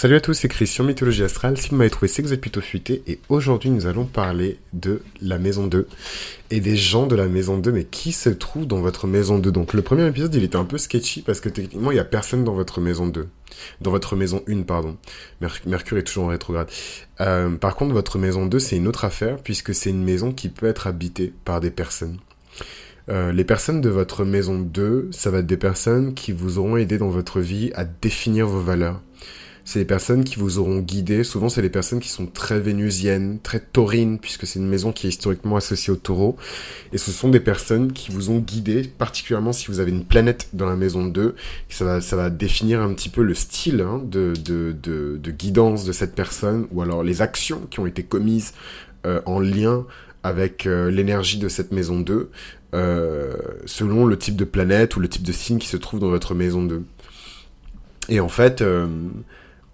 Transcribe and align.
Salut 0.00 0.14
à 0.14 0.20
tous, 0.22 0.32
c'est 0.32 0.48
Christian, 0.48 0.84
Mythologie 0.84 1.24
Astrale. 1.24 1.58
Si 1.58 1.68
vous 1.68 1.76
m'avez 1.76 1.90
trouvé, 1.90 2.08
c'est 2.08 2.22
que 2.22 2.26
vous 2.26 2.32
êtes 2.32 2.40
plutôt 2.40 2.62
fuité. 2.62 3.02
Et 3.06 3.18
aujourd'hui, 3.28 3.68
nous 3.68 3.84
allons 3.84 4.06
parler 4.06 4.58
de 4.72 5.02
la 5.20 5.36
maison 5.36 5.66
2 5.66 5.86
et 6.50 6.60
des 6.60 6.74
gens 6.74 7.06
de 7.06 7.14
la 7.14 7.26
maison 7.26 7.58
2. 7.58 7.70
Mais 7.70 7.84
qui 7.84 8.12
se 8.12 8.30
trouve 8.30 8.66
dans 8.66 8.80
votre 8.80 9.06
maison 9.06 9.38
2 9.38 9.52
Donc, 9.52 9.74
le 9.74 9.82
premier 9.82 10.06
épisode, 10.06 10.34
il 10.34 10.42
était 10.42 10.56
un 10.56 10.64
peu 10.64 10.78
sketchy 10.78 11.20
parce 11.20 11.40
que 11.40 11.50
techniquement, 11.50 11.90
il 11.90 11.96
n'y 11.96 12.00
a 12.00 12.04
personne 12.04 12.44
dans 12.44 12.54
votre 12.54 12.80
maison 12.80 13.08
2. 13.08 13.28
Dans 13.82 13.90
votre 13.90 14.16
maison 14.16 14.42
1, 14.48 14.62
pardon. 14.62 14.96
Mercure 15.66 15.98
est 15.98 16.04
toujours 16.04 16.24
en 16.24 16.28
rétrograde. 16.28 16.70
Euh, 17.20 17.50
par 17.56 17.76
contre, 17.76 17.92
votre 17.92 18.16
maison 18.16 18.46
2, 18.46 18.58
c'est 18.58 18.78
une 18.78 18.88
autre 18.88 19.04
affaire 19.04 19.36
puisque 19.36 19.74
c'est 19.74 19.90
une 19.90 20.02
maison 20.02 20.32
qui 20.32 20.48
peut 20.48 20.64
être 20.64 20.86
habitée 20.86 21.30
par 21.44 21.60
des 21.60 21.70
personnes. 21.70 22.16
Euh, 23.10 23.32
les 23.32 23.44
personnes 23.44 23.82
de 23.82 23.90
votre 23.90 24.24
maison 24.24 24.60
2, 24.60 25.10
ça 25.12 25.30
va 25.30 25.40
être 25.40 25.46
des 25.46 25.58
personnes 25.58 26.14
qui 26.14 26.32
vous 26.32 26.56
auront 26.56 26.78
aidé 26.78 26.96
dans 26.96 27.10
votre 27.10 27.40
vie 27.40 27.70
à 27.74 27.84
définir 27.84 28.46
vos 28.46 28.60
valeurs 28.60 29.02
c'est 29.70 29.78
les 29.78 29.84
personnes 29.84 30.24
qui 30.24 30.34
vous 30.34 30.58
auront 30.58 30.80
guidé. 30.80 31.22
Souvent, 31.22 31.48
c'est 31.48 31.62
les 31.62 31.70
personnes 31.70 32.00
qui 32.00 32.08
sont 32.08 32.26
très 32.26 32.58
vénusiennes, 32.58 33.38
très 33.40 33.60
taurines, 33.60 34.18
puisque 34.18 34.44
c'est 34.44 34.58
une 34.58 34.66
maison 34.66 34.90
qui 34.90 35.06
est 35.06 35.10
historiquement 35.10 35.54
associée 35.54 35.92
au 35.92 35.96
taureau. 35.96 36.36
Et 36.92 36.98
ce 36.98 37.12
sont 37.12 37.28
des 37.28 37.38
personnes 37.38 37.92
qui 37.92 38.10
vous 38.10 38.30
ont 38.30 38.40
guidé, 38.40 38.82
particulièrement 38.98 39.52
si 39.52 39.68
vous 39.68 39.78
avez 39.78 39.92
une 39.92 40.04
planète 40.04 40.48
dans 40.54 40.66
la 40.66 40.74
maison 40.74 41.06
2. 41.06 41.36
Ça 41.68 41.84
va, 41.84 42.00
ça 42.00 42.16
va 42.16 42.30
définir 42.30 42.80
un 42.80 42.92
petit 42.94 43.08
peu 43.08 43.22
le 43.22 43.32
style 43.32 43.80
hein, 43.80 44.02
de, 44.04 44.32
de, 44.44 44.72
de, 44.72 45.30
guidance 45.30 45.84
de 45.84 45.92
cette 45.92 46.16
personne, 46.16 46.66
ou 46.72 46.82
alors 46.82 47.04
les 47.04 47.22
actions 47.22 47.60
qui 47.70 47.78
ont 47.78 47.86
été 47.86 48.02
commises 48.02 48.54
euh, 49.06 49.20
en 49.24 49.38
lien 49.38 49.86
avec 50.24 50.66
euh, 50.66 50.90
l'énergie 50.90 51.38
de 51.38 51.48
cette 51.48 51.70
maison 51.70 52.00
2, 52.00 52.28
euh, 52.74 53.36
selon 53.66 54.04
le 54.04 54.18
type 54.18 54.34
de 54.34 54.44
planète 54.44 54.96
ou 54.96 55.00
le 55.00 55.08
type 55.08 55.22
de 55.22 55.32
signe 55.32 55.58
qui 55.58 55.68
se 55.68 55.76
trouve 55.76 56.00
dans 56.00 56.10
votre 56.10 56.34
maison 56.34 56.64
2. 56.64 56.82
Et 58.08 58.18
en 58.18 58.28
fait, 58.28 58.64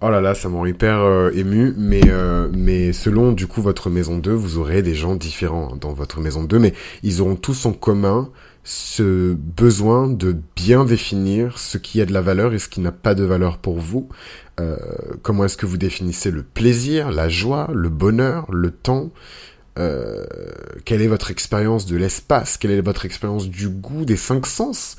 Oh 0.03 0.11
là 0.11 0.21
là, 0.21 0.35
ça 0.35 0.51
m'en 0.51 0.67
hyper 0.67 1.01
euh, 1.01 1.31
ému, 1.31 1.73
mais, 1.79 2.03
euh, 2.09 2.51
mais 2.53 2.93
selon 2.93 3.33
du 3.33 3.47
coup 3.47 3.63
votre 3.63 3.89
maison 3.89 4.19
2, 4.19 4.31
vous 4.31 4.59
aurez 4.59 4.83
des 4.83 4.95
gens 4.95 5.15
différents 5.15 5.75
dans 5.75 5.95
votre 5.95 6.21
maison 6.21 6.45
2, 6.45 6.59
mais 6.59 6.75
ils 7.03 7.23
auront 7.23 7.35
tous 7.35 7.65
en 7.65 7.73
commun 7.73 8.29
ce 8.63 9.33
besoin 9.33 10.07
de 10.07 10.37
bien 10.55 10.85
définir 10.85 11.59
ce 11.59 11.79
qui 11.79 12.03
a 12.03 12.05
de 12.05 12.13
la 12.13 12.21
valeur 12.21 12.53
et 12.53 12.59
ce 12.59 12.69
qui 12.69 12.81
n'a 12.81 12.93
pas 12.93 13.15
de 13.15 13.25
valeur 13.25 13.57
pour 13.57 13.79
vous. 13.79 14.11
Euh, 14.61 14.77
comment 15.23 15.47
est-ce 15.47 15.57
que 15.57 15.65
vous 15.65 15.79
définissez 15.79 16.31
le 16.31 16.43
plaisir, 16.43 17.11
la 17.11 17.31
joie, 17.31 17.71
le 17.73 17.89
bonheur, 17.89 18.53
le 18.53 18.73
temps, 18.73 19.13
euh, 19.79 20.25
quelle 20.85 21.03
est 21.03 21.07
votre 21.07 21.31
expérience 21.31 21.87
de 21.87 21.97
l'espace, 21.97 22.57
quelle 22.57 22.71
est 22.71 22.81
votre 22.81 23.05
expérience 23.05 23.49
du 23.49 23.69
goût, 23.69 24.05
des 24.05 24.17
cinq 24.17 24.47
sens? 24.47 24.97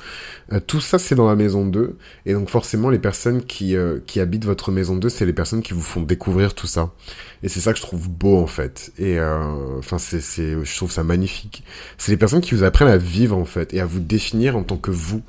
Euh, 0.51 0.59
tout 0.59 0.81
ça, 0.81 0.99
c'est 0.99 1.15
dans 1.15 1.27
la 1.27 1.35
maison 1.35 1.65
2. 1.65 1.97
Et 2.25 2.33
donc 2.33 2.49
forcément, 2.49 2.89
les 2.89 2.99
personnes 2.99 3.43
qui, 3.43 3.75
euh, 3.75 3.99
qui 4.05 4.19
habitent 4.19 4.45
votre 4.45 4.71
maison 4.71 4.95
2, 4.95 5.09
c'est 5.09 5.25
les 5.25 5.33
personnes 5.33 5.61
qui 5.61 5.73
vous 5.73 5.81
font 5.81 6.01
découvrir 6.01 6.53
tout 6.53 6.67
ça. 6.67 6.93
Et 7.43 7.49
c'est 7.49 7.59
ça 7.59 7.73
que 7.73 7.77
je 7.77 7.83
trouve 7.83 8.09
beau, 8.09 8.37
en 8.37 8.47
fait. 8.47 8.91
Et 8.97 9.19
enfin, 9.77 9.97
c'est, 9.97 10.21
c'est, 10.21 10.63
je 10.63 10.75
trouve 10.75 10.91
ça 10.91 11.03
magnifique. 11.03 11.63
C'est 11.97 12.11
les 12.11 12.17
personnes 12.17 12.41
qui 12.41 12.55
vous 12.55 12.63
apprennent 12.63 12.87
à 12.87 12.97
vivre, 12.97 13.37
en 13.37 13.45
fait, 13.45 13.73
et 13.73 13.79
à 13.79 13.85
vous 13.85 13.99
définir 13.99 14.57
en 14.57 14.63
tant 14.63 14.77
que 14.77 14.91
vous 14.91 15.21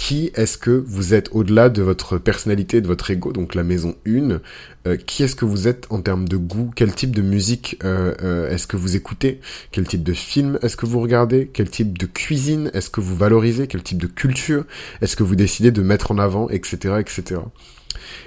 qui 0.00 0.30
est-ce 0.34 0.56
que 0.56 0.70
vous 0.70 1.12
êtes 1.12 1.28
au-delà 1.32 1.68
de 1.68 1.82
votre 1.82 2.16
personnalité, 2.16 2.80
de 2.80 2.86
votre 2.86 3.10
ego, 3.10 3.32
donc 3.32 3.54
la 3.54 3.62
maison 3.62 3.96
1, 4.06 4.40
euh, 4.86 4.96
qui 4.96 5.22
est-ce 5.22 5.36
que 5.36 5.44
vous 5.44 5.68
êtes 5.68 5.86
en 5.90 6.00
termes 6.00 6.26
de 6.26 6.38
goût, 6.38 6.70
quel 6.74 6.94
type 6.94 7.14
de 7.14 7.20
musique 7.20 7.76
euh, 7.84 8.14
euh, 8.22 8.48
est-ce 8.48 8.66
que 8.66 8.78
vous 8.78 8.96
écoutez, 8.96 9.42
quel 9.72 9.86
type 9.86 10.02
de 10.02 10.14
film 10.14 10.58
est-ce 10.62 10.78
que 10.78 10.86
vous 10.86 11.00
regardez, 11.00 11.50
quel 11.52 11.68
type 11.68 11.98
de 11.98 12.06
cuisine 12.06 12.70
est-ce 12.72 12.88
que 12.88 13.02
vous 13.02 13.14
valorisez, 13.14 13.66
quel 13.66 13.82
type 13.82 14.00
de 14.00 14.06
culture 14.06 14.64
est-ce 15.02 15.16
que 15.16 15.22
vous 15.22 15.36
décidez 15.36 15.70
de 15.70 15.82
mettre 15.82 16.12
en 16.12 16.16
avant, 16.16 16.48
etc., 16.48 16.94
etc. 16.98 17.42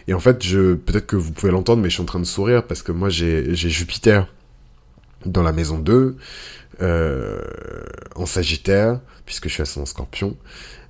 Et 0.08 0.14
en 0.14 0.20
fait, 0.20 0.44
je 0.44 0.76
peut-être 0.76 1.08
que 1.08 1.16
vous 1.16 1.32
pouvez 1.32 1.52
l'entendre, 1.52 1.82
mais 1.82 1.90
je 1.90 1.96
suis 1.96 2.04
en 2.04 2.06
train 2.06 2.20
de 2.20 2.26
sourire 2.26 2.68
parce 2.68 2.84
que 2.84 2.92
moi 2.92 3.10
j'ai 3.10 3.56
Jupiter 3.56 4.32
dans 5.26 5.42
la 5.42 5.54
maison 5.54 5.80
2, 5.80 6.18
en 6.82 8.26
Sagittaire, 8.28 9.00
puisque 9.26 9.48
je 9.48 9.54
suis 9.54 9.64
ascendant 9.64 9.88
Scorpion. 9.88 10.38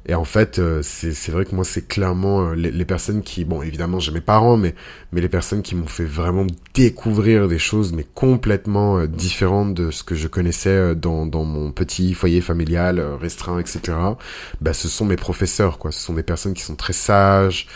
Et 0.06 0.16
en 0.16 0.26
fait, 0.26 0.60
euh, 0.60 0.82
c'est 0.84 1.32
vrai 1.32 1.46
que 1.46 1.56
moi, 1.56 1.64
c'est 1.64 1.88
clairement 1.88 2.50
euh, 2.50 2.56
les, 2.56 2.72
les, 2.72 2.86
personnes 2.86 3.22
qui, 3.22 3.46
bon, 3.46 3.62
évidemment, 3.62 4.00
j'ai 4.00 4.12
mes 4.12 4.20
parents, 4.20 4.58
mais, 4.58 4.76
mais 5.14 5.22
les 5.22 5.30
personnes 5.30 5.62
qui 5.62 5.76
m'ont 5.76 5.88
fait 5.88 6.04
vraiment 6.04 6.46
découvrir 6.74 7.48
des 7.48 7.58
choses, 7.58 7.94
mais 7.94 8.06
complètement 8.14 8.98
euh, 8.98 9.08
différentes 9.08 9.74
de 9.74 9.92
ce 9.92 10.04
que 10.04 10.14
je 10.14 10.28
connaissais 10.28 10.94
dans, 10.96 11.26
dans 11.26 11.46
mon 11.46 11.72
petit 11.72 12.14
foyer 12.14 12.42
familial 12.42 13.00
restreint, 13.22 13.60
etc. 13.60 13.98
Bah, 14.60 14.74
ce 14.74 14.90
sont 14.90 15.06
mes 15.06 15.16
professeurs, 15.16 15.78
quoi. 15.78 15.94
Ce 15.94 16.02
sont 16.02 16.14
des 16.14 16.24
personnes 16.24 16.54
qui 16.54 16.64
sont 16.64 16.76
très 16.76 16.94
sages, 16.94 17.68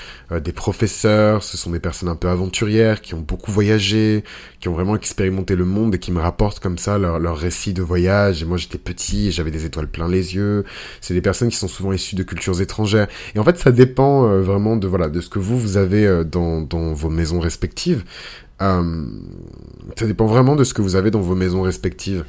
des 0.44 0.52
professeurs, 0.52 1.44
ce 1.44 1.56
sont 1.56 1.72
des 1.72 1.80
personnes 1.80 2.10
un 2.10 2.16
peu 2.16 2.28
aventurières, 2.28 3.00
qui 3.02 3.14
ont 3.14 3.22
beaucoup 3.22 3.52
voyagé, 3.54 4.26
qui 4.60 4.68
ont 4.68 4.74
vraiment 4.74 4.98
expérimenté 4.98 5.56
le 5.56 5.64
monde 5.64 5.96
et 5.96 6.00
qui 6.00 6.12
me 6.12 6.20
rapportent 6.20 6.60
comme 6.60 6.78
ça 6.78 6.98
leur, 6.98 7.20
leur 7.20 7.38
récit 7.38 7.74
de 7.74 7.82
voyage. 7.82 8.42
Et 8.44 8.46
moi, 8.46 8.58
j'étais 8.58 8.78
petit 8.78 9.28
et 9.28 9.32
j'avais 9.32 9.52
des 9.52 9.66
étoiles 9.66 9.88
plein 9.88 10.10
les 10.10 10.36
yeux. 10.36 10.66
C'est 11.00 11.14
des 11.14 11.22
personnes 11.22 11.50
qui 11.50 11.56
sont 11.56 11.70
souvent 11.70 11.94
issues 11.94 12.17
de 12.18 12.24
cultures 12.24 12.60
étrangères. 12.62 13.08
Et 13.36 13.40
en 13.40 13.44
fait, 13.44 13.58
ça 13.58 13.72
dépend 13.72 14.28
euh, 14.28 14.42
vraiment 14.42 14.76
de 14.76 14.88
voilà 14.88 15.08
de 15.10 15.22
ce 15.22 15.30
que 15.30 15.40
vous 15.40 15.58
vous 15.58 15.78
avez 15.78 16.06
euh, 16.06 16.24
dans, 16.24 16.62
dans 16.62 16.94
vos 16.94 17.10
maisons 17.10 17.40
respectives. 17.40 18.04
Euh, 18.62 19.06
ça 19.98 20.06
dépend 20.06 20.26
vraiment 20.26 20.56
de 20.56 20.64
ce 20.64 20.74
que 20.74 20.82
vous 20.82 20.96
avez 20.96 21.12
dans 21.12 21.22
vos 21.22 21.36
maisons 21.36 21.62
respectives. 21.62 22.26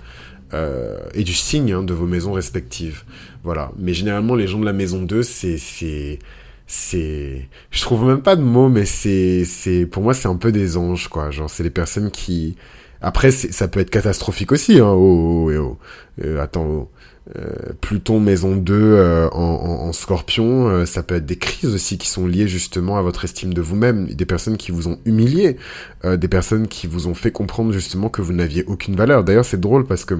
et 1.14 1.24
du 1.24 1.34
signe 1.34 1.72
hein, 1.72 1.82
de 1.82 1.94
vos 1.94 2.06
maisons 2.06 2.32
respectives. 2.32 3.02
Voilà. 3.42 3.72
Mais 3.78 3.94
généralement, 3.94 4.34
les 4.34 4.46
gens 4.46 4.60
de 4.60 4.64
la 4.64 4.72
maison 4.72 5.02
2, 5.02 5.22
c'est, 5.22 5.58
c'est, 5.58 6.18
c'est, 6.66 7.48
je 7.70 7.82
trouve 7.82 8.04
même 8.04 8.22
pas 8.22 8.36
de 8.36 8.42
mots, 8.42 8.68
mais 8.68 8.84
c'est, 8.84 9.44
c'est, 9.44 9.86
pour 9.86 10.02
moi, 10.02 10.14
c'est 10.14 10.28
un 10.28 10.36
peu 10.36 10.52
des 10.52 10.76
anges, 10.76 11.08
quoi. 11.08 11.30
Genre, 11.30 11.50
c'est 11.50 11.62
les 11.62 11.70
personnes 11.70 12.10
qui, 12.10 12.56
après, 13.00 13.30
ça 13.30 13.68
peut 13.68 13.80
être 13.80 13.90
catastrophique 13.90 14.52
aussi, 14.52 14.78
hein. 14.80 14.90
Oh, 14.90 15.50
oh, 15.52 15.78
oh, 16.22 16.38
attends, 16.40 16.90
euh, 17.36 17.72
Pluton 17.82 18.20
maison 18.20 18.56
2 18.56 18.74
euh, 18.74 19.28
en, 19.32 19.38
en, 19.38 19.92
scorpion, 19.92 20.68
euh, 20.68 20.86
ça 20.86 21.02
peut 21.02 21.16
être 21.16 21.26
des 21.26 21.36
crises 21.36 21.74
aussi 21.74 21.98
qui 21.98 22.08
sont 22.08 22.26
liées 22.26 22.48
justement 22.48 22.96
à 22.96 23.02
votre 23.02 23.24
estime 23.24 23.52
de 23.52 23.60
vous-même, 23.60 24.06
des 24.06 24.24
personnes 24.24 24.56
qui 24.56 24.72
vous 24.72 24.88
ont 24.88 24.98
humilié, 25.04 25.56
des 26.04 26.28
personnes 26.28 26.68
qui 26.68 26.86
vous 26.86 27.06
ont 27.06 27.14
fait 27.14 27.32
comprendre 27.32 27.72
justement 27.72 28.08
que 28.08 28.22
vous 28.22 28.32
n'aviez 28.32 28.64
aucune 28.64 28.96
valeur. 28.96 29.24
D'ailleurs 29.24 29.44
c'est 29.44 29.60
drôle 29.60 29.86
parce 29.86 30.04
que 30.04 30.14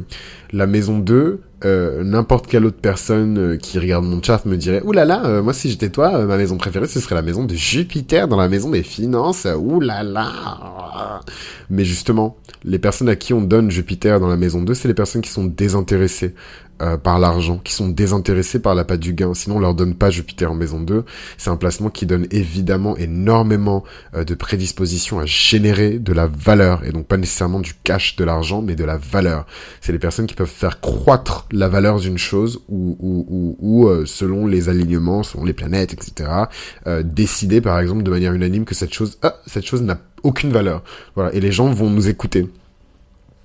la 0.52 0.66
maison 0.66 0.98
2, 0.98 1.40
n'importe 1.64 2.46
quelle 2.46 2.64
autre 2.64 2.78
personne 2.80 3.58
qui 3.58 3.78
regarde 3.78 4.04
mon 4.04 4.22
chart 4.22 4.44
me 4.46 4.56
dirait 4.56 4.82
Ouh 4.84 4.92
là 4.92 5.04
là, 5.04 5.42
moi 5.42 5.52
si 5.52 5.70
j'étais 5.70 5.90
toi, 5.90 6.24
ma 6.24 6.36
maison 6.36 6.56
préférée 6.56 6.86
ce 6.86 7.00
serait 7.00 7.14
la 7.14 7.22
maison 7.22 7.44
de 7.44 7.54
Jupiter 7.54 8.28
dans 8.28 8.36
la 8.36 8.48
maison 8.48 8.70
des 8.70 8.82
finances. 8.82 9.46
Ouh 9.58 9.80
là 9.80 10.02
là. 10.02 11.20
Mais 11.70 11.84
justement, 11.84 12.36
les 12.64 12.78
personnes 12.78 13.08
à 13.08 13.16
qui 13.16 13.32
on 13.34 13.40
donne 13.40 13.70
Jupiter 13.70 14.20
dans 14.20 14.28
la 14.28 14.36
maison 14.36 14.62
2, 14.62 14.74
c'est 14.74 14.88
les 14.88 14.94
personnes 14.94 15.22
qui 15.22 15.30
sont 15.30 15.44
désintéressées 15.44 16.34
euh, 16.80 16.96
par 16.96 17.18
l'argent, 17.18 17.60
qui 17.62 17.72
sont 17.72 17.88
désintéressés 17.88 18.60
par 18.60 18.76
la 18.76 18.84
patte 18.84 19.00
du 19.00 19.12
gain. 19.12 19.34
Sinon, 19.34 19.56
on 19.56 19.58
leur 19.58 19.74
donne 19.74 19.94
pas 19.94 20.10
Jupiter 20.10 20.52
en 20.52 20.54
maison 20.54 20.80
2. 20.80 21.04
C'est 21.36 21.50
un 21.50 21.56
placement 21.56 21.90
qui 21.90 22.06
donne 22.06 22.28
évidemment 22.30 22.96
énormément 22.96 23.82
euh, 24.14 24.22
de 24.22 24.34
prédisposition 24.34 25.18
à 25.18 25.26
générer 25.26 25.98
de 25.98 26.12
la 26.12 26.28
valeur. 26.28 26.84
Et 26.84 26.92
donc 26.92 27.06
pas 27.06 27.16
nécessairement 27.16 27.58
du 27.58 27.74
cash, 27.82 28.14
de 28.14 28.22
l'argent, 28.22 28.62
mais 28.62 28.76
de 28.76 28.84
la 28.84 28.96
valeur. 28.96 29.44
C'est 29.80 29.90
les 29.90 29.98
personnes 29.98 30.26
qui 30.26 30.36
peuvent 30.36 30.46
faire 30.46 30.80
croître 30.80 31.47
la 31.50 31.68
valeur 31.68 31.98
d'une 31.98 32.18
chose 32.18 32.60
ou, 32.68 32.96
ou, 33.00 33.56
ou, 33.58 33.88
euh, 33.88 34.04
selon 34.06 34.46
les 34.46 34.68
alignements, 34.68 35.22
selon 35.22 35.44
les 35.44 35.52
planètes, 35.52 35.92
etc. 35.92 36.30
décider 37.04 37.60
par 37.60 37.78
exemple 37.78 38.02
de 38.02 38.10
manière 38.10 38.32
unanime 38.32 38.64
que 38.64 38.74
cette 38.74 38.92
chose, 38.92 39.18
ah, 39.22 39.36
cette 39.46 39.64
chose 39.64 39.82
n'a 39.82 39.98
aucune 40.22 40.50
valeur. 40.50 40.82
Voilà. 41.14 41.32
Et 41.34 41.40
les 41.40 41.52
gens 41.52 41.70
vont 41.70 41.90
nous 41.90 42.08
écouter 42.08 42.48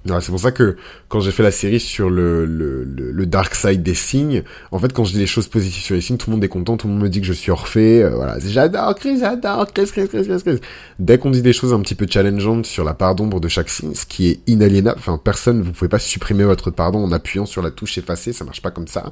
c'est 0.06 0.32
pour 0.32 0.40
ça 0.40 0.52
que 0.52 0.76
quand 1.08 1.22
j'ai 1.22 1.32
fait 1.32 1.44
la 1.44 1.52
série 1.52 1.80
sur 1.80 2.10
le, 2.10 2.46
le, 2.46 2.84
le, 2.84 3.26
dark 3.26 3.56
side 3.56 3.84
des 3.84 3.94
signes, 3.94 4.44
en 4.72 4.80
fait, 4.80 4.92
quand 4.92 5.06
je 5.06 5.14
dis 5.14 5.20
les 5.20 5.28
choses 5.28 5.48
positives 5.48 5.84
sur 5.84 5.96
les 5.96 6.02
signes, 6.02 6.18
tout 6.18 6.30
le 6.30 6.36
monde 6.36 6.44
est 6.44 6.50
content, 6.50 6.76
tout 6.76 6.88
le 6.88 6.94
monde 6.94 7.04
me 7.04 7.10
dit 7.10 7.22
que 7.22 7.28
je 7.28 7.34
suis 7.34 7.52
Orphée, 7.52 8.04
euh, 8.04 8.10
voilà, 8.10 8.38
j'adore 8.40 8.96
Chris, 8.96 9.20
j'adore 9.20 9.66
Chris, 9.74 9.86
Chris, 9.92 10.08
Chris, 10.10 10.26
Chris, 10.28 10.42
Chris. 10.44 10.60
Dès 11.00 11.18
qu'on 11.18 11.32
dit 11.32 11.42
des 11.42 11.54
choses 11.54 11.74
un 11.74 11.80
petit 11.80 11.96
peu 11.96 12.06
challengeantes 12.10 12.66
sur 12.66 12.84
la 12.84 12.94
part 12.94 13.16
d'ombre 13.16 13.40
de 13.40 13.48
chaque 13.48 13.70
signe, 13.70 13.96
ce 13.96 14.06
qui 14.06 14.30
est 14.30 14.40
inaliénable, 14.48 14.98
enfin, 15.00 15.20
personne, 15.24 15.62
vous 15.62 15.72
pouvez 15.72 15.90
pas 15.90 16.00
supprimer 16.00 16.44
votre 16.44 16.70
pardon 16.70 17.04
en 17.04 17.12
appuyant 17.12 17.46
sur 17.46 17.62
la 17.62 17.72
touche 17.72 17.98
effacer, 17.98 18.34
ça 18.34 18.44
marche 18.44 18.62
pas 18.62 18.72
comme 18.72 18.88
ça. 18.88 19.12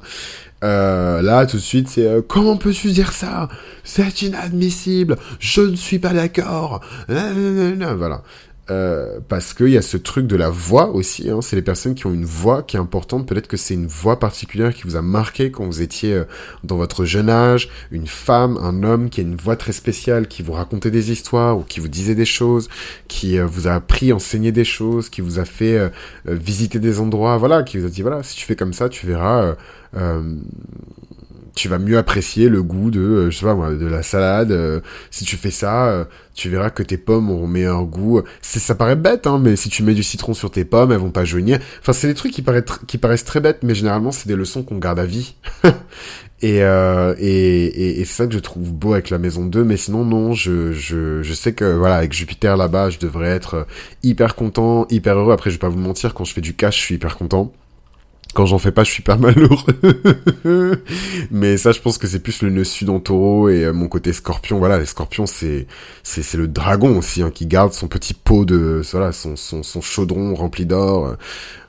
Euh, 0.62 1.22
là, 1.22 1.46
tout 1.46 1.56
de 1.56 1.62
suite, 1.62 1.88
c'est 1.88 2.06
euh, 2.06 2.22
comment 2.26 2.56
peux-tu 2.56 2.92
dire 2.92 3.12
ça? 3.12 3.48
C'est 3.82 4.22
inadmissible. 4.22 5.16
Je 5.40 5.62
ne 5.62 5.76
suis 5.76 5.98
pas 5.98 6.12
d'accord. 6.12 6.80
Voilà. 7.08 8.22
Euh, 8.70 9.18
parce 9.28 9.54
qu'il 9.54 9.70
y 9.70 9.76
a 9.76 9.82
ce 9.82 9.96
truc 9.96 10.28
de 10.28 10.36
la 10.36 10.48
voix 10.48 10.90
aussi. 10.90 11.28
Hein. 11.28 11.40
C'est 11.42 11.56
les 11.56 11.62
personnes 11.62 11.96
qui 11.96 12.06
ont 12.06 12.12
une 12.12 12.24
voix 12.24 12.62
qui 12.62 12.76
est 12.76 12.80
importante. 12.80 13.26
Peut-être 13.26 13.48
que 13.48 13.56
c'est 13.56 13.74
une 13.74 13.88
voix 13.88 14.20
particulière 14.20 14.72
qui 14.72 14.84
vous 14.84 14.94
a 14.94 15.02
marqué 15.02 15.50
quand 15.50 15.66
vous 15.66 15.82
étiez 15.82 16.14
euh, 16.14 16.24
dans 16.62 16.76
votre 16.76 17.04
jeune 17.04 17.28
âge. 17.28 17.68
Une 17.90 18.06
femme, 18.06 18.56
un 18.62 18.84
homme 18.84 19.10
qui 19.10 19.20
a 19.20 19.24
une 19.24 19.34
voix 19.34 19.56
très 19.56 19.72
spéciale, 19.72 20.28
qui 20.28 20.42
vous 20.44 20.52
racontait 20.52 20.92
des 20.92 21.10
histoires 21.10 21.58
ou 21.58 21.62
qui 21.64 21.80
vous 21.80 21.88
disait 21.88 22.14
des 22.14 22.24
choses, 22.24 22.68
qui 23.08 23.36
euh, 23.36 23.46
vous 23.46 23.66
a 23.66 23.72
appris, 23.72 24.12
enseigné 24.12 24.52
des 24.52 24.64
choses, 24.64 25.08
qui 25.08 25.22
vous 25.22 25.40
a 25.40 25.44
fait 25.44 25.90
visiter 26.24 26.78
des 26.78 27.00
endroits. 27.00 27.36
Voilà, 27.38 27.64
qui 27.64 27.78
vous 27.78 27.86
a 27.86 27.90
dit 27.90 28.02
voilà, 28.02 28.22
si 28.22 28.36
tu 28.36 28.46
fais 28.46 28.56
comme 28.56 28.72
ça, 28.72 28.88
tu 28.88 29.06
verras 29.06 29.56
tu 31.54 31.68
vas 31.68 31.78
mieux 31.78 31.98
apprécier 31.98 32.48
le 32.48 32.62
goût 32.62 32.90
de, 32.90 33.00
euh, 33.00 33.30
je 33.30 33.38
sais 33.38 33.44
pas 33.44 33.54
moi, 33.54 33.72
de 33.74 33.86
la 33.86 34.02
salade. 34.02 34.52
Euh, 34.52 34.80
si 35.10 35.24
tu 35.24 35.36
fais 35.36 35.50
ça, 35.50 35.88
euh, 35.88 36.04
tu 36.34 36.48
verras 36.48 36.70
que 36.70 36.82
tes 36.82 36.96
pommes 36.96 37.30
auront 37.30 37.46
meilleur 37.46 37.84
goût. 37.84 38.22
C'est, 38.40 38.58
ça 38.58 38.74
paraît 38.74 38.96
bête, 38.96 39.26
hein, 39.26 39.38
mais 39.42 39.56
si 39.56 39.68
tu 39.68 39.82
mets 39.82 39.94
du 39.94 40.02
citron 40.02 40.34
sur 40.34 40.50
tes 40.50 40.64
pommes, 40.64 40.92
elles 40.92 40.98
vont 40.98 41.10
pas 41.10 41.24
jaunir. 41.24 41.58
Enfin, 41.80 41.92
c'est 41.92 42.08
des 42.08 42.14
trucs 42.14 42.32
qui 42.32 42.42
paraissent, 42.42 42.64
qui 42.86 42.98
paraissent 42.98 43.24
très 43.24 43.40
bêtes, 43.40 43.60
mais 43.62 43.74
généralement, 43.74 44.12
c'est 44.12 44.28
des 44.28 44.36
leçons 44.36 44.62
qu'on 44.62 44.78
garde 44.78 44.98
à 44.98 45.04
vie. 45.04 45.34
et, 46.42 46.58
et, 46.58 47.20
et, 47.20 48.00
et 48.00 48.04
c'est 48.04 48.14
ça 48.22 48.26
que 48.26 48.32
je 48.32 48.38
trouve 48.38 48.72
beau 48.72 48.94
avec 48.94 49.10
la 49.10 49.18
maison 49.18 49.44
2. 49.44 49.62
Mais 49.64 49.76
sinon, 49.76 50.04
non, 50.04 50.32
je, 50.32 50.72
je, 50.72 51.22
je 51.22 51.34
sais 51.34 51.52
que, 51.52 51.76
voilà, 51.76 51.96
avec 51.96 52.12
Jupiter 52.12 52.56
là-bas, 52.56 52.90
je 52.90 52.98
devrais 52.98 53.28
être 53.28 53.66
hyper 54.02 54.34
content, 54.34 54.86
hyper 54.90 55.18
heureux. 55.18 55.32
Après, 55.32 55.50
je 55.50 55.56
vais 55.56 55.60
pas 55.60 55.68
vous 55.68 55.78
mentir, 55.78 56.14
quand 56.14 56.24
je 56.24 56.32
fais 56.32 56.40
du 56.40 56.54
cash, 56.54 56.78
je 56.78 56.82
suis 56.82 56.94
hyper 56.94 57.18
content. 57.18 57.52
Quand 58.34 58.46
j'en 58.46 58.58
fais 58.58 58.72
pas, 58.72 58.84
je 58.84 58.90
suis 58.90 59.02
pas 59.02 59.16
malheureux. 59.18 60.82
Mais 61.30 61.56
ça, 61.56 61.72
je 61.72 61.80
pense 61.80 61.98
que 61.98 62.06
c'est 62.06 62.20
plus 62.20 62.42
le 62.42 62.50
nœud 62.50 62.64
sud 62.64 62.88
en 62.88 63.00
taureau 63.00 63.48
et 63.48 63.64
euh, 63.64 63.72
mon 63.72 63.88
côté 63.88 64.12
scorpion. 64.12 64.58
Voilà, 64.58 64.78
les 64.78 64.86
scorpions, 64.86 65.26
c'est 65.26 65.66
c'est 66.02 66.22
c'est 66.22 66.38
le 66.38 66.48
dragon 66.48 66.98
aussi 66.98 67.22
hein, 67.22 67.30
qui 67.30 67.46
garde 67.46 67.72
son 67.72 67.88
petit 67.88 68.14
pot 68.14 68.44
de 68.44 68.82
voilà 68.92 69.12
son 69.12 69.36
son, 69.36 69.62
son 69.62 69.80
chaudron 69.80 70.34
rempli 70.34 70.66
d'or 70.66 71.16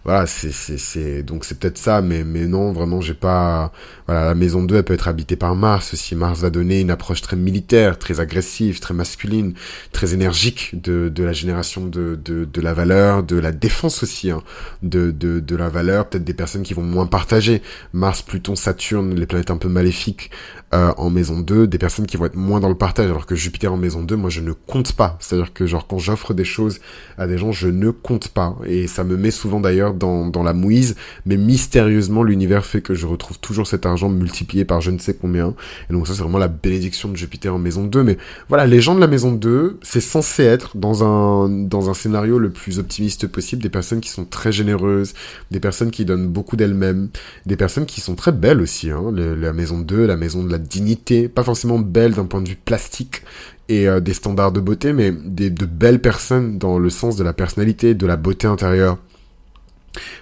voilà, 0.06 0.26
c'est 0.28 0.52
c'est 0.52 0.78
c'est 0.78 1.24
donc 1.24 1.46
c'est 1.46 1.58
peut-être 1.58 1.78
ça, 1.78 2.02
mais 2.02 2.24
mais 2.26 2.46
non, 2.46 2.74
vraiment, 2.74 3.00
j'ai 3.00 3.14
pas. 3.14 3.72
Voilà, 4.06 4.26
la 4.26 4.36
maison 4.36 4.62
2, 4.64 4.76
elle 4.76 4.84
peut 4.84 4.94
être 4.94 5.08
habitée 5.08 5.38
par 5.38 5.56
Mars 5.56 5.94
aussi. 5.94 6.14
Mars 6.16 6.42
va 6.42 6.50
donner 6.50 6.82
une 6.82 6.92
approche 6.92 7.22
très 7.22 7.38
militaire, 7.38 7.98
très 7.98 8.20
agressive, 8.20 8.82
très 8.82 8.94
masculine, 8.94 9.54
très 9.94 10.14
énergique 10.14 10.72
de 10.82 11.08
de 11.08 11.24
la 11.24 11.32
génération 11.32 11.86
de 11.86 12.20
de 12.24 12.44
de 12.44 12.62
la 12.62 12.74
valeur, 12.74 13.24
de 13.24 13.38
la 13.38 13.54
défense 13.54 14.04
aussi, 14.04 14.30
hein, 14.30 14.44
de 14.82 15.12
de 15.12 15.40
de 15.40 15.56
la 15.56 15.70
valeur. 15.70 16.10
Peut-être 16.10 16.26
des 16.26 16.34
personnes 16.34 16.64
qui 16.64 16.74
vont 16.74 16.84
moins 16.84 17.06
partager. 17.08 17.62
Mars, 17.94 18.22
Pluton, 18.22 18.56
Saturne, 18.56 19.16
les 19.16 19.26
planètes 19.26 19.52
un 19.52 19.58
peu 19.58 19.70
maléfiques 19.70 20.32
euh, 20.74 20.92
en 20.98 21.10
maison 21.10 21.40
2, 21.40 21.68
des 21.68 21.78
personnes 21.78 22.08
qui 22.08 22.18
vont 22.18 22.26
être 22.26 22.36
moins 22.36 22.60
dans 22.60 22.70
le 22.70 22.76
partage, 22.76 23.06
alors 23.06 23.28
que 23.28 23.36
Jupiter 23.36 23.72
en 23.72 23.78
maison 23.78 24.02
2, 24.02 24.16
moi 24.16 24.32
je 24.32 24.42
ne 24.42 24.54
compte 24.54 24.94
pas. 24.94 25.18
C'est-à-dire 25.20 25.54
que 25.54 25.68
genre 25.68 25.86
quand 25.86 26.00
j'offre 26.00 26.34
des 26.34 26.46
choses 26.46 26.80
à 27.18 27.28
des 27.28 27.38
gens, 27.38 27.52
je 27.52 27.68
ne 27.68 27.92
compte 27.92 28.30
pas. 28.30 28.56
Et 28.66 28.88
ça 28.88 29.04
me 29.04 29.16
met 29.16 29.30
souvent 29.30 29.60
d'ailleurs 29.60 29.94
dans, 29.94 30.28
dans 30.28 30.42
la 30.42 30.54
mouise, 30.54 30.96
mais 31.28 31.38
mystérieusement, 31.38 32.24
l'univers 32.24 32.66
fait 32.66 32.82
que 32.82 32.96
je 32.96 33.06
retrouve 33.06 33.38
toujours 33.40 33.68
cet 33.68 33.86
argent 33.86 34.10
multiplié 34.10 34.66
par 34.66 34.82
je 34.82 34.90
ne 34.90 34.98
sais 34.98 35.14
combien. 35.14 35.54
Et 35.90 35.94
donc 35.94 36.08
ça, 36.08 36.14
c'est 36.14 36.24
vraiment 36.24 36.40
la 36.40 36.48
bénédiction 36.48 37.10
de 37.10 37.16
Jupiter 37.16 37.54
en 37.54 37.60
maison 37.60 37.84
2. 37.84 38.04
Mais 38.04 38.18
voilà, 38.50 38.66
les 38.66 38.82
gens 38.82 38.96
de 38.96 39.00
la 39.00 39.08
maison 39.08 39.32
2, 39.32 39.78
c'est 39.84 40.02
censé 40.02 40.44
être 40.44 40.76
dans 40.76 41.04
un, 41.04 41.50
dans 41.50 41.92
un 41.92 41.94
scénario 41.94 42.40
le 42.40 42.50
plus 42.50 42.80
optimiste 42.80 43.28
possible, 43.28 43.62
des 43.62 43.70
personnes 43.70 44.02
qui 44.02 44.10
sont 44.10 44.26
très 44.26 44.52
généreuses, 44.52 45.14
des 45.52 45.60
personnes 45.60 45.92
qui 45.92 46.04
donnent 46.04 46.28
beaucoup 46.28 46.56
d'elles-mêmes, 46.56 47.10
des 47.46 47.58
personnes 47.58 47.86
qui 47.86 48.02
sont 48.02 48.16
très 48.16 48.32
belles 48.32 48.62
aussi, 48.62 48.90
hein. 48.90 49.14
la 49.14 49.54
maison 49.54 49.80
2, 49.80 50.08
la 50.08 50.18
maison 50.18 50.44
de 50.44 50.52
la 50.52 50.63
dignité, 50.68 51.28
pas 51.28 51.44
forcément 51.44 51.80
belle 51.80 52.14
d'un 52.14 52.26
point 52.26 52.42
de 52.42 52.50
vue 52.50 52.56
plastique, 52.56 53.22
et 53.70 53.88
euh, 53.88 54.00
des 54.00 54.14
standards 54.14 54.52
de 54.52 54.60
beauté, 54.60 54.94
mais 54.94 55.12
de 55.12 55.66
belles 55.66 56.02
personnes 56.02 56.58
dans 56.58 56.80
le 56.80 56.90
sens 56.90 57.16
de 57.16 57.24
la 57.24 57.34
personnalité, 57.34 57.94
de 57.96 58.06
la 58.06 58.18
beauté 58.18 58.48
intérieure 58.48 58.98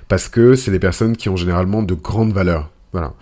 parce 0.07 0.27
que 0.27 0.55
c'est 0.55 0.71
des 0.71 0.79
personnes 0.79 1.15
qui 1.15 1.29
ont 1.29 1.35
généralement 1.35 1.83
de 1.83 1.93
grandes 1.93 2.33
valeurs. 2.33 2.70
Voilà. 2.91 3.13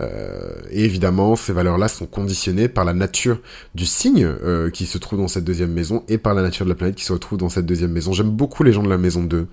Euh, 0.00 0.52
et 0.70 0.84
évidemment, 0.84 1.36
ces 1.36 1.52
valeurs-là 1.52 1.88
sont 1.88 2.06
conditionnées 2.06 2.68
par 2.68 2.84
la 2.84 2.94
nature 2.94 3.38
du 3.74 3.84
signe 3.84 4.24
euh, 4.24 4.70
qui 4.70 4.86
se 4.86 4.98
trouve 4.98 5.18
dans 5.18 5.28
cette 5.28 5.44
deuxième 5.44 5.72
maison 5.72 6.04
et 6.08 6.18
par 6.18 6.34
la 6.34 6.42
nature 6.42 6.64
de 6.64 6.70
la 6.70 6.76
planète 6.76 6.96
qui 6.96 7.04
se 7.04 7.12
retrouve 7.12 7.38
dans 7.38 7.48
cette 7.48 7.66
deuxième 7.66 7.92
maison. 7.92 8.12
J'aime 8.12 8.30
beaucoup 8.30 8.62
les 8.62 8.72
gens 8.72 8.82
de 8.82 8.88
la 8.88 8.98
maison 8.98 9.22
2. 9.22 9.46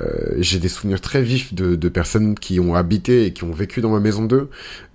Euh, 0.00 0.34
j'ai 0.38 0.60
des 0.60 0.68
souvenirs 0.68 1.00
très 1.00 1.22
vifs 1.22 1.54
de, 1.54 1.74
de, 1.74 1.88
personnes 1.88 2.36
qui 2.36 2.60
ont 2.60 2.76
habité 2.76 3.26
et 3.26 3.32
qui 3.32 3.42
ont 3.42 3.50
vécu 3.50 3.80
dans 3.80 3.90
ma 3.90 3.98
maison 3.98 4.24
2. 4.24 4.48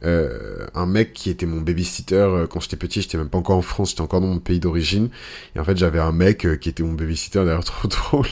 Euh, 0.06 0.65
un 0.75 0.86
mec 0.86 1.13
qui 1.13 1.30
était 1.30 1.45
mon 1.45 1.60
babysitter 1.62 2.15
euh, 2.15 2.48
quand 2.48 2.62
j'étais 2.62 2.77
petit, 2.77 3.01
j'étais 3.01 3.18
même 3.18 3.30
pas 3.30 3.38
encore 3.38 3.57
en 3.57 3.62
France, 3.62 3.89
j'étais 3.89 4.01
encore 4.01 4.21
dans 4.21 4.27
mon 4.27 4.39
pays 4.39 4.60
d'origine. 4.60 5.10
Et 5.56 5.60
en 5.60 5.65
fait, 5.65 5.77
j'avais 5.77 6.00
un 6.00 6.13
mec 6.13 6.45
euh, 6.45 6.56
qui 6.56 6.69
était 6.69 6.83
mon 6.83 6.94
babysitter, 6.94 7.44
d'ailleurs 7.44 7.63
trop 7.65 7.88
drôle. 7.88 8.27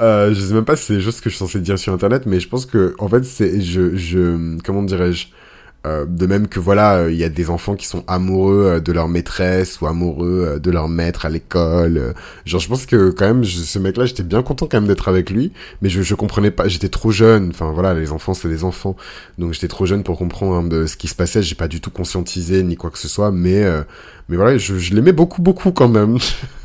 Euh, 0.00 0.34
je 0.34 0.40
sais 0.40 0.54
même 0.54 0.64
pas 0.64 0.76
si 0.76 0.84
c'est 0.86 1.00
juste 1.00 1.18
ce 1.18 1.22
que 1.22 1.30
je 1.30 1.36
suis 1.36 1.44
censé 1.44 1.60
dire 1.60 1.78
sur 1.78 1.92
internet, 1.92 2.24
mais 2.26 2.40
je 2.40 2.48
pense 2.48 2.66
que 2.66 2.94
en 2.98 3.08
fait 3.08 3.24
c'est 3.24 3.60
je 3.60 3.96
je 3.96 4.58
comment 4.64 4.82
dirais-je 4.82 5.28
euh, 5.86 6.06
de 6.06 6.26
même 6.26 6.48
que 6.48 6.58
voilà, 6.58 7.10
il 7.10 7.16
y 7.16 7.24
a 7.24 7.28
des 7.28 7.50
enfants 7.50 7.74
qui 7.74 7.86
sont 7.86 8.04
amoureux 8.06 8.64
euh, 8.76 8.80
de 8.80 8.90
leur 8.90 9.06
maîtresse 9.06 9.82
ou 9.82 9.86
amoureux 9.86 10.46
euh, 10.48 10.58
de 10.58 10.70
leur 10.70 10.88
maître 10.88 11.26
à 11.26 11.28
l'école. 11.28 12.14
Genre, 12.46 12.60
je 12.60 12.68
pense 12.68 12.86
que 12.86 13.10
quand 13.10 13.26
même, 13.26 13.44
ce 13.44 13.78
mec-là, 13.78 14.06
j'étais 14.06 14.22
bien 14.22 14.42
content 14.42 14.66
quand 14.66 14.78
même 14.78 14.88
d'être 14.88 15.08
avec 15.08 15.28
lui, 15.28 15.52
mais 15.82 15.90
je, 15.90 16.00
je 16.00 16.14
comprenais 16.14 16.50
pas. 16.50 16.68
J'étais 16.68 16.88
trop 16.88 17.10
jeune. 17.10 17.50
Enfin 17.50 17.70
voilà, 17.70 17.92
les 17.92 18.12
enfants, 18.12 18.32
c'est 18.32 18.48
des 18.48 18.64
enfants, 18.64 18.96
donc 19.36 19.52
j'étais 19.52 19.68
trop 19.68 19.84
jeune 19.84 20.04
pour 20.04 20.16
comprendre 20.16 20.54
hein, 20.54 20.62
de 20.62 20.86
ce 20.86 20.96
qui 20.96 21.08
se 21.08 21.14
passait. 21.14 21.42
J'ai 21.42 21.54
pas 21.54 21.68
du 21.68 21.82
tout 21.82 21.90
conscientisé 21.90 22.62
ni 22.62 22.76
quoi 22.76 22.90
que 22.90 22.98
ce 22.98 23.08
soit, 23.08 23.30
mais 23.30 23.64
mais 24.28 24.36
voilà, 24.36 24.56
je, 24.56 24.78
je 24.78 24.94
l'aimais 24.94 25.12
beaucoup 25.12 25.42
beaucoup 25.42 25.72
quand 25.72 25.88
même. 25.88 26.16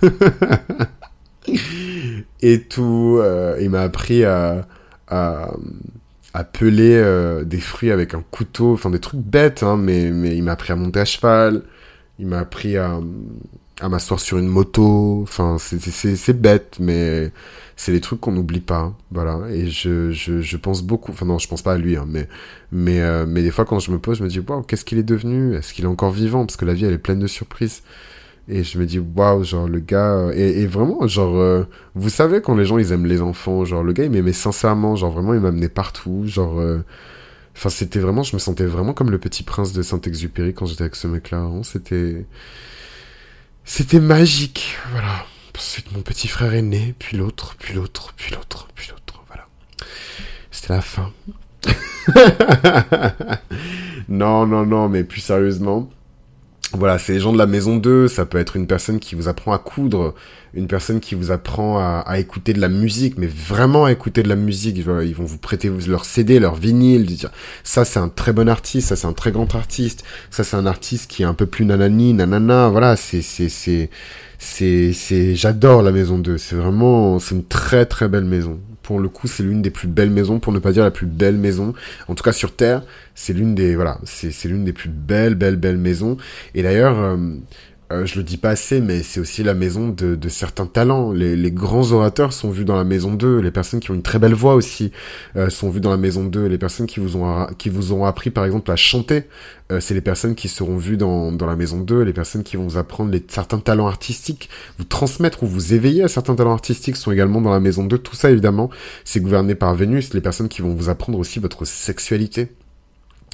et 2.42 2.62
tout. 2.62 3.18
Euh, 3.22 3.58
il 3.62 3.70
m'a 3.70 3.82
appris 3.82 4.24
à, 4.24 4.68
à, 5.08 5.52
à 6.34 6.44
peler 6.44 6.96
euh, 6.96 7.44
des 7.44 7.60
fruits 7.60 7.92
avec 7.92 8.14
un 8.14 8.24
couteau, 8.32 8.74
enfin 8.74 8.90
des 8.90 9.00
trucs 9.00 9.22
bêtes, 9.22 9.64
hein, 9.64 9.78
mais, 9.78 10.12
mais 10.12 10.36
il 10.36 10.44
m'a 10.44 10.54
appris 10.54 10.74
à 10.74 10.76
monter 10.76 11.00
à 11.00 11.06
cheval. 11.06 11.64
Il 12.20 12.28
m'a 12.28 12.40
appris 12.40 12.76
à, 12.78 13.00
à 13.82 13.90
m'asseoir 13.90 14.20
sur 14.20 14.38
une 14.38 14.48
moto. 14.48 15.22
Enfin, 15.24 15.58
c'est 15.60 16.42
bête, 16.42 16.78
mais 16.80 17.32
c'est 17.78 17.94
les 17.94 18.02
trucs 18.02 18.20
qu'on 18.20 18.34
n'oublie 18.34 18.60
pas. 18.60 18.94
Voilà. 19.12 19.40
Et 19.50 19.68
je, 19.68 20.12
je, 20.12 20.42
je 20.42 20.58
pense 20.58 20.84
beaucoup. 20.84 21.14
Enfin 21.14 21.26
non, 21.26 21.40
je 21.40 21.48
pense 21.48 21.62
pas 21.62 21.74
à 21.74 21.78
lui, 21.78 21.96
hein, 21.96 22.06
mais 22.08 22.28
mais 22.72 23.00
euh, 23.02 23.26
mais 23.26 23.42
des 23.42 23.52
fois 23.52 23.64
quand 23.66 23.80
je 23.80 23.92
me 23.92 24.00
pose, 24.00 24.18
je 24.18 24.24
me 24.24 24.30
dis 24.30 24.40
waouh, 24.40 24.64
qu'est-ce 24.64 24.84
qu'il 24.84 24.98
est 24.98 25.04
devenu? 25.04 25.56
Est-ce 25.56 25.74
qu'il 25.74 25.86
est 25.86 25.88
encore 25.88 26.12
vivant? 26.12 26.46
Parce 26.46 26.58
que 26.58 26.66
la 26.66 26.74
vie 26.74 26.86
elle 26.86 26.94
est 26.94 26.98
pleine 26.98 27.20
de 27.20 27.28
surprises. 27.28 27.82
Et 28.52 28.64
je 28.64 28.80
me 28.80 28.86
dis, 28.88 28.98
waouh, 28.98 29.44
genre, 29.44 29.68
le 29.68 29.80
gars. 29.80 30.16
Euh, 30.16 30.32
et, 30.32 30.66
vraiment, 30.66 31.08
genre, 31.08 31.38
euh, 31.38 31.66
vous 31.94 32.10
savez, 32.10 32.42
quand 32.42 32.56
les 32.56 32.66
gens, 32.66 32.80
ils 32.80 32.92
aiment 32.92 33.06
les 33.06 33.22
enfants, 33.22 33.64
genre, 33.64 33.84
le 33.84 33.94
gars, 33.94 34.06
il 34.06 34.10
m'aimait 34.10 34.34
sincèrement, 34.34 34.96
genre, 34.96 35.12
vraiment, 35.12 35.36
il 35.36 35.40
m'amenait 35.40 35.70
partout, 35.70 36.24
genre. 36.26 36.60
Euh, 36.60 36.84
enfin, 37.56 37.70
c'était 37.70 38.00
vraiment, 38.00 38.24
je 38.24 38.36
me 38.36 38.40
sentais 38.40 38.66
vraiment 38.66 38.94
comme 38.94 39.12
le 39.12 39.20
petit 39.20 39.44
prince 39.44 39.72
de 39.72 39.84
Saint-Exupéry 39.84 40.56
quand 40.56 40.66
j'étais 40.66 40.82
avec 40.82 40.96
ce 40.96 41.08
mec-là. 41.08 41.48
C'était. 41.62 42.26
C'était 43.66 44.00
magique, 44.00 44.78
voilà. 44.94 45.26
Ensuite, 45.56 45.92
mon 45.92 46.02
petit 46.02 46.28
frère 46.28 46.54
aîné, 46.54 46.96
puis 46.98 47.18
l'autre, 47.18 47.56
puis 47.60 47.76
l'autre, 47.76 48.14
puis 48.16 48.34
l'autre, 48.34 48.68
puis 48.74 48.88
l'autre, 48.90 49.24
voilà. 49.28 49.46
C'était 50.50 50.74
la 50.74 50.82
fin. 50.82 51.12
non, 54.10 54.48
non, 54.48 54.66
non, 54.66 54.90
mais 54.90 55.04
plus 55.04 55.22
sérieusement 55.22 55.90
voilà, 56.74 57.00
c'est 57.00 57.14
les 57.14 57.20
gens 57.20 57.34
de 57.34 57.38
la 57.38 57.48
maison 57.48 57.78
2, 57.78 58.08
ça 58.08 58.26
peut 58.26 58.38
être 58.38 58.56
une 58.56 58.68
personne 58.68 59.00
qui 59.00 59.16
vous 59.16 59.28
apprend 59.28 59.54
à 59.54 59.58
coudre, 59.58 60.14
une 60.54 60.68
personne 60.68 61.00
qui 61.00 61.16
vous 61.16 61.32
apprend 61.32 61.80
à, 61.80 62.20
écouter 62.20 62.54
de 62.54 62.62
la 62.62 62.70
musique, 62.70 63.18
mais 63.18 63.28
vraiment 63.28 63.86
à 63.86 63.92
écouter 63.92 64.22
de 64.22 64.30
la 64.30 64.36
musique. 64.36 64.78
Ils 64.78 65.16
vont 65.16 65.26
vous 65.26 65.38
prêter 65.38 65.72
leur 65.88 66.06
CD, 66.06 66.40
leur 66.40 66.56
vinyle, 66.56 67.06
dire 67.06 67.32
ça 67.64 67.86
c'est 67.86 68.00
un 68.00 68.10
très 68.10 68.34
bon 68.34 68.48
artiste, 68.48 68.90
ça 68.90 68.96
c'est 68.96 69.08
un 69.08 69.14
très 69.14 69.32
grand 69.32 69.56
artiste, 69.56 70.04
ça 70.30 70.44
c'est 70.44 70.58
un 70.58 70.68
artiste 70.68 71.10
qui 71.10 71.24
est 71.24 71.26
un 71.26 71.34
peu 71.34 71.48
plus 71.48 71.66
nanani, 71.66 72.14
nanana, 72.14 72.70
voilà, 72.70 72.96
c'est 72.96 73.24
c'est 73.24 73.50
c'est 73.50 73.90
c'est 74.40 74.94
c'est 74.94 75.36
j'adore 75.36 75.84
la 75.84 75.92
maison 75.92 76.18
2, 76.18 76.38
c'est 76.40 76.56
vraiment 76.56 77.20
c'est 77.20 77.36
une 77.36 77.46
très 77.46 77.86
très 77.86 78.08
belle 78.08 78.26
maison 78.26 78.60
pour 78.90 79.00
le 79.00 79.08
coup, 79.08 79.28
c'est 79.28 79.44
l'une 79.44 79.62
des 79.62 79.70
plus 79.70 79.88
belles 79.88 80.10
maisons, 80.10 80.40
pour 80.40 80.52
ne 80.52 80.58
pas 80.58 80.72
dire 80.72 80.84
la 80.84 80.90
plus 80.90 81.06
belle 81.06 81.38
maison. 81.38 81.76
En 82.08 82.16
tout 82.16 82.24
cas, 82.24 82.32
sur 82.32 82.56
Terre, 82.56 82.82
c'est 83.14 83.34
l'une 83.34 83.54
des, 83.54 83.76
voilà, 83.76 84.00
c'est 84.04 84.46
l'une 84.46 84.66
des 84.66 84.74
plus 84.74 84.90
belles, 84.90 85.36
belles, 85.36 85.58
belles 85.58 85.78
maisons. 85.78 86.18
Et 86.56 86.64
d'ailleurs, 86.64 86.98
euh, 86.98 87.36
euh, 87.92 88.06
je 88.06 88.18
le 88.18 88.24
dis 88.24 88.38
pas 88.38 88.52
assez, 88.52 88.82
mais 88.82 89.02
c'est 89.02 89.20
aussi 89.20 89.42
la 89.42 89.56
maison 89.56 89.90
de, 89.90 90.14
de 90.14 90.30
certains 90.30 90.68
talents. 90.68 91.12
Les, 91.12 91.36
les, 91.36 91.52
grands 91.52 91.92
orateurs 91.92 92.34
sont 92.34 92.52
vus 92.52 92.64
dans 92.64 92.76
la 92.76 92.84
maison 92.84 93.16
2. 93.16 93.40
Les 93.40 93.50
personnes 93.50 93.80
qui 93.80 93.90
ont 93.90 93.96
une 93.96 94.04
très 94.04 94.20
belle 94.20 94.36
voix 94.36 94.54
aussi 94.54 94.92
euh, 95.36 95.50
sont 95.50 95.72
vues 95.72 95.82
dans 95.82 95.90
la 95.90 95.98
maison 95.98 96.24
2. 96.24 96.46
Les 96.46 96.60
personnes 96.60 96.86
qui 96.86 97.00
vous 97.00 97.16
ont, 97.16 97.48
qui 97.58 97.70
vous 97.70 97.92
ont 97.92 98.06
appris, 98.06 98.30
par 98.30 98.46
exemple, 98.46 98.70
à 98.70 98.76
chanter, 98.76 99.24
euh, 99.72 99.80
c'est 99.80 99.96
les 99.96 100.02
personnes 100.02 100.36
qui 100.36 100.50
seront 100.50 100.78
vues 100.78 100.98
dans, 100.98 101.32
dans 101.32 101.48
la 101.48 101.56
maison 101.56 101.82
2. 101.82 102.04
Les 102.04 102.14
personnes 102.14 102.44
qui 102.44 102.58
vont 102.58 102.68
vous 102.68 102.78
apprendre 102.78 103.12
les, 103.12 103.26
certains 103.28 103.60
talents 103.60 103.88
artistiques, 103.88 104.50
vous 104.78 104.86
transmettre 104.86 105.42
ou 105.42 105.48
vous 105.48 105.74
éveiller 105.74 106.04
à 106.04 106.08
certains 106.08 106.36
talents 106.36 106.54
artistiques 106.54 106.96
sont 106.96 107.12
également 107.12 107.42
dans 107.42 107.52
la 107.52 107.60
maison 107.60 107.86
2. 107.86 107.98
Tout 107.98 108.16
ça, 108.16 108.30
évidemment, 108.30 108.70
c'est 109.04 109.20
gouverné 109.20 109.56
par 109.56 109.74
Vénus. 109.74 110.14
Les 110.14 110.22
personnes 110.22 110.50
qui 110.50 110.62
vont 110.62 110.76
vous 110.76 110.90
apprendre 110.90 111.18
aussi 111.18 111.40
votre 111.40 111.66
sexualité 111.66 112.50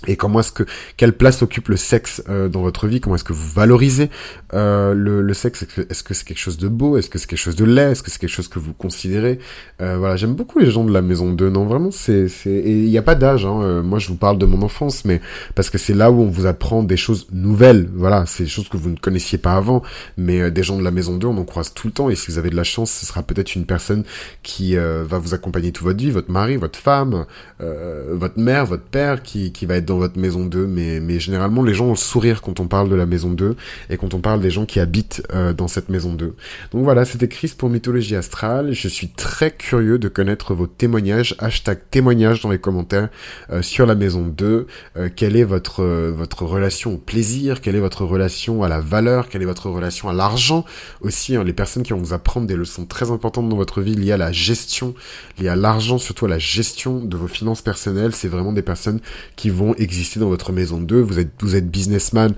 et 0.07 0.15
comment 0.15 0.39
est-ce 0.39 0.51
que 0.51 0.63
quelle 0.97 1.13
place 1.13 1.41
occupe 1.41 1.69
le 1.69 1.77
sexe 1.77 2.23
euh, 2.29 2.47
dans 2.47 2.61
votre 2.61 2.87
vie? 2.87 2.99
Comment 2.99 3.15
est-ce 3.15 3.23
que 3.23 3.33
vous 3.33 3.49
valorisez 3.49 4.09
euh, 4.53 4.93
le, 4.93 5.21
le, 5.21 5.33
sexe? 5.33 5.65
Est-ce 5.89 6.03
que 6.03 6.13
c'est 6.13 6.25
quelque 6.25 6.39
chose 6.39 6.57
de 6.57 6.67
beau? 6.67 6.97
Est-ce 6.97 7.09
que 7.09 7.17
c'est 7.17 7.27
quelque 7.27 7.39
chose 7.39 7.55
de 7.55 7.65
laid? 7.65 7.91
Est-ce 7.91 8.03
que 8.03 8.11
c'est 8.11 8.19
quelque 8.19 8.29
chose 8.29 8.47
que 8.47 8.59
vous 8.59 8.73
considérez? 8.73 9.39
Euh, 9.81 9.97
Voilà, 9.97 10.15
j'aime 10.15 10.35
beaucoup 10.35 10.59
les 10.59 10.69
gens 10.69 10.83
de 10.83 10.93
la 10.93 11.01
maison 11.01 11.31
2. 11.31 11.49
Non, 11.49 11.65
vraiment, 11.65 11.91
c'est 11.91 12.27
c'est 12.27 12.61
il 12.65 12.89
n'y 12.89 12.97
a 12.97 13.01
pas 13.01 13.15
d'âge. 13.15 13.45
Hein. 13.45 13.61
Euh, 13.61 13.83
moi, 13.83 13.99
je 13.99 14.07
vous 14.09 14.15
parle 14.15 14.37
de 14.37 14.45
mon 14.45 14.61
enfance, 14.61 15.05
mais 15.05 15.21
parce 15.55 15.69
que 15.69 15.77
c'est 15.77 15.93
là 15.93 16.11
où 16.11 16.21
on 16.21 16.29
vous 16.29 16.45
apprend 16.45 16.83
des 16.83 16.97
choses 16.97 17.27
nouvelles. 17.31 17.89
Voilà, 17.93 18.25
c'est 18.27 18.43
des 18.43 18.49
choses 18.49 18.69
que 18.69 18.77
vous 18.77 18.89
ne 18.89 18.97
connaissiez 18.97 19.37
pas 19.37 19.53
avant. 19.55 19.81
Mais 20.17 20.41
euh, 20.41 20.51
des 20.51 20.63
gens 20.63 20.77
de 20.77 20.83
la 20.83 20.91
maison 20.91 21.17
2, 21.17 21.27
on 21.27 21.37
en 21.37 21.45
croise 21.45 21.73
tout 21.73 21.87
le 21.87 21.93
temps. 21.93 22.09
Et 22.09 22.15
si 22.15 22.31
vous 22.31 22.37
avez 22.37 22.49
de 22.49 22.55
la 22.55 22.63
chance, 22.63 22.91
ce 22.91 23.05
sera 23.05 23.23
peut-être 23.23 23.55
une 23.55 23.65
personne 23.65 24.03
qui 24.43 24.75
va 24.75 25.17
vous 25.17 25.33
accompagner 25.33 25.71
toute 25.71 25.85
votre 25.85 25.97
vie, 25.99 26.11
votre 26.11 26.31
mari, 26.31 26.57
votre 26.57 26.77
femme, 26.77 27.25
votre 27.59 28.39
mère, 28.39 28.65
votre 28.65 28.83
père, 28.83 29.23
qui 29.23 29.51
qui 29.51 29.65
va 29.65 29.75
être 29.75 29.84
dans 29.85 29.97
votre 29.97 30.19
maison 30.19 30.45
2, 30.45 30.67
mais, 30.67 30.99
mais 30.99 31.19
généralement 31.19 31.63
les 31.63 31.73
gens 31.73 31.85
ont 31.87 31.91
le 31.91 31.95
sourire 31.95 32.41
quand 32.41 32.59
on 32.59 32.67
parle 32.67 32.89
de 32.89 32.95
la 32.95 33.05
maison 33.05 33.31
2 33.31 33.55
et 33.89 33.97
quand 33.97 34.13
on 34.13 34.19
parle 34.19 34.41
des 34.41 34.49
gens 34.49 34.65
qui 34.65 34.79
habitent 34.79 35.23
euh, 35.33 35.53
dans 35.53 35.67
cette 35.67 35.89
maison 35.89 36.13
2. 36.13 36.35
Donc 36.71 36.83
voilà, 36.83 37.05
c'était 37.05 37.27
Chris 37.27 37.53
pour 37.57 37.69
Mythologie 37.69 38.15
Astrale. 38.15 38.73
Je 38.73 38.87
suis 38.87 39.09
très 39.09 39.51
curieux 39.51 39.99
de 39.99 40.07
connaître 40.07 40.53
vos 40.53 40.67
témoignages. 40.67 41.35
Hashtag 41.39 41.79
témoignages 41.91 42.41
dans 42.41 42.49
les 42.49 42.59
commentaires 42.59 43.09
euh, 43.51 43.61
sur 43.61 43.85
la 43.85 43.95
maison 43.95 44.25
2. 44.25 44.67
Euh, 44.97 45.09
quelle 45.15 45.35
est 45.35 45.43
votre, 45.43 45.83
votre 45.83 46.43
relation 46.43 46.95
au 46.95 46.97
plaisir? 46.97 47.61
Quelle 47.61 47.75
est 47.75 47.79
votre 47.79 48.05
relation 48.05 48.63
à 48.63 48.69
la 48.69 48.79
valeur? 48.79 49.29
Quelle 49.29 49.41
est 49.41 49.45
votre 49.45 49.69
relation 49.69 50.09
à 50.09 50.13
l'argent? 50.13 50.65
Aussi, 51.01 51.35
hein, 51.35 51.43
les 51.43 51.53
personnes 51.53 51.83
qui 51.83 51.93
vont 51.93 51.99
vous 51.99 52.13
apprendre 52.13 52.47
des 52.47 52.55
leçons 52.55 52.85
très 52.85 53.11
importantes 53.11 53.49
dans 53.49 53.55
votre 53.55 53.81
vie 53.81 53.95
liées 53.95 54.11
à 54.11 54.17
la 54.17 54.31
gestion, 54.31 54.93
liées 55.39 55.49
à 55.49 55.55
l'argent, 55.55 55.97
surtout 55.97 56.25
à 56.25 56.29
la 56.29 56.39
gestion 56.39 56.99
de 56.99 57.17
vos 57.17 57.27
finances 57.27 57.61
personnelles. 57.61 58.13
C'est 58.15 58.27
vraiment 58.27 58.53
des 58.53 58.61
personnes 58.61 58.99
qui 59.35 59.49
vont 59.49 59.74
exister 59.77 60.19
dans 60.19 60.29
votre 60.29 60.51
maison 60.51 60.79
2. 60.79 60.99
Vous 60.99 61.19
êtes, 61.19 61.31
vous 61.39 61.55
êtes 61.55 61.69
businessman 61.69 62.33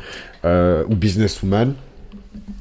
euh, 0.46 0.84
ou 0.90 0.96
businesswoman. 0.96 1.74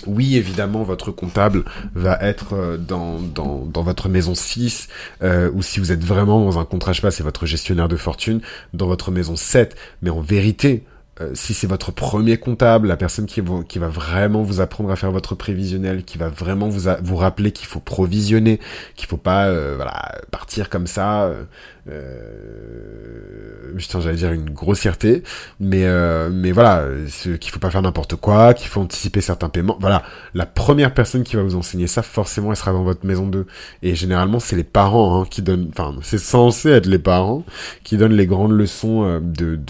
Oui, 0.06 0.36
évidemment, 0.36 0.82
votre 0.82 1.10
comptable 1.10 1.64
va 1.94 2.18
être 2.20 2.54
euh, 2.54 2.76
dans, 2.76 3.18
dans, 3.18 3.64
dans 3.64 3.82
votre 3.82 4.08
maison 4.08 4.34
6, 4.34 4.88
euh, 5.22 5.50
ou 5.54 5.62
si 5.62 5.80
vous 5.80 5.92
êtes 5.92 6.04
vraiment 6.04 6.44
dans 6.44 6.58
un 6.58 6.64
contrat, 6.64 6.92
je 6.92 7.00
sais 7.00 7.02
pas, 7.02 7.10
c'est 7.10 7.22
votre 7.22 7.46
gestionnaire 7.46 7.88
de 7.88 7.96
fortune, 7.96 8.40
dans 8.74 8.86
votre 8.86 9.10
maison 9.10 9.36
7. 9.36 9.76
Mais 10.02 10.10
en 10.10 10.20
vérité, 10.20 10.84
si 11.32 11.54
c'est 11.54 11.66
votre 11.66 11.92
premier 11.92 12.36
comptable, 12.36 12.88
la 12.88 12.96
personne 12.98 13.24
qui, 13.24 13.40
qui 13.68 13.78
va 13.78 13.88
vraiment 13.88 14.42
vous 14.42 14.60
apprendre 14.60 14.90
à 14.90 14.96
faire 14.96 15.12
votre 15.12 15.34
prévisionnel, 15.34 16.04
qui 16.04 16.18
va 16.18 16.28
vraiment 16.28 16.68
vous, 16.68 16.90
vous 17.02 17.16
rappeler 17.16 17.52
qu'il 17.52 17.66
faut 17.66 17.80
provisionner, 17.80 18.60
qu'il 18.96 19.08
faut 19.08 19.16
pas 19.16 19.50
voilà, 19.76 20.20
partir 20.30 20.68
comme 20.68 20.86
ça, 20.86 21.32
euh, 21.88 23.76
euh 23.76 23.78
j'allais 23.78 24.16
dire 24.16 24.32
une 24.32 24.50
grossièreté, 24.50 25.22
mais 25.60 25.84
mais 26.30 26.52
voilà, 26.52 26.86
qu'il 27.40 27.50
faut 27.50 27.58
pas 27.58 27.70
faire 27.70 27.82
n'importe 27.82 28.16
quoi, 28.16 28.54
qu'il 28.54 28.68
faut 28.68 28.80
anticiper 28.80 29.20
certains 29.20 29.50
paiements. 29.50 29.76
Voilà, 29.80 30.02
la 30.34 30.46
première 30.46 30.94
personne 30.94 31.24
qui 31.24 31.36
va 31.36 31.42
vous 31.42 31.56
enseigner 31.56 31.86
ça, 31.86 32.02
forcément, 32.02 32.50
elle 32.50 32.56
sera 32.56 32.72
dans 32.72 32.84
votre 32.84 33.04
maison 33.04 33.26
2. 33.26 33.46
Et 33.82 33.94
généralement, 33.94 34.40
c'est 34.40 34.56
les 34.56 34.64
parents 34.64 35.20
hein, 35.20 35.26
qui 35.28 35.42
donnent, 35.42 35.68
enfin, 35.70 35.94
c'est 36.02 36.18
censé 36.18 36.70
être 36.70 36.86
les 36.86 36.98
parents 36.98 37.44
qui 37.84 37.98
donnent 37.98 38.14
les 38.14 38.26
grandes 38.26 38.52
leçons 38.52 39.20
de 39.20 39.60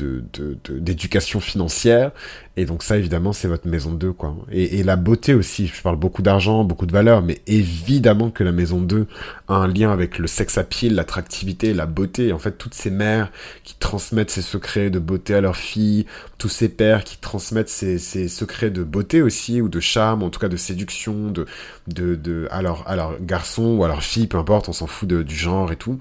d'éducation 0.71 1.41
financière. 1.41 2.13
Et 2.59 2.65
donc 2.65 2.83
ça, 2.83 2.97
évidemment, 2.97 3.33
c'est 3.35 3.49
votre 3.49 3.69
maison 3.69 3.93
2, 3.93 4.13
quoi. 4.13 4.35
Et, 4.51 4.83
la 4.83 4.97
beauté 4.97 5.35
aussi, 5.35 5.67
je 5.67 5.83
parle 5.83 5.97
beaucoup 5.97 6.23
d'argent, 6.23 6.65
beaucoup 6.65 6.87
de 6.87 6.93
valeur, 6.93 7.21
mais 7.21 7.41
évidemment 7.47 8.31
que 8.31 8.45
la 8.45 8.53
maison 8.53 8.81
2 8.81 9.07
a 9.49 9.55
un 9.55 9.69
lien 9.69 9.93
avec 9.93 10.19
le 10.19 10.27
sex 10.27 10.57
appeal, 10.57 10.95
l'attractivité, 10.95 11.75
la 11.75 11.85
beauté. 11.85 12.06
En 12.33 12.39
fait, 12.39 12.53
toutes 12.53 12.75
ces 12.75 12.91
mères 12.91 13.31
qui 13.65 13.75
transmettent 13.75 14.31
ces 14.31 14.43
secrets 14.43 14.91
de 14.91 14.99
beauté 14.99 15.35
à 15.35 15.41
leurs 15.41 15.57
filles, 15.57 16.07
tous 16.39 16.49
ces 16.49 16.69
pères 16.69 17.05
qui 17.05 17.19
transmettent 17.19 17.69
ces, 17.69 17.99
secrets 18.29 18.71
de 18.71 18.83
beauté 18.83 19.23
aussi, 19.23 19.61
ou 19.61 19.69
de 19.69 19.81
charme, 19.81 20.23
en 20.23 20.31
tout 20.31 20.41
cas 20.41 20.49
de 20.49 20.57
séduction, 20.57 21.31
de, 21.31 21.47
de, 21.89 22.15
de 22.15 22.49
à, 22.51 22.63
leur, 22.63 22.89
à 22.89 22.97
leur 22.97 23.21
garçon 23.21 23.77
ou 23.77 23.85
à 23.85 23.89
leur 23.89 24.03
fille, 24.03 24.27
peu 24.27 24.39
importe, 24.39 24.69
on 24.69 24.73
s'en 24.73 24.87
fout 24.87 25.09
du 25.09 25.35
genre 25.35 25.73
et 25.73 25.77
tout. 25.77 25.99